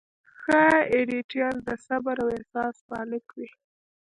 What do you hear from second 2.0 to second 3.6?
او احساس مالک وي.